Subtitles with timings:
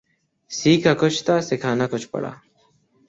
[0.51, 2.31] سیکھا کچھ تھا سکھانا کچھ پڑا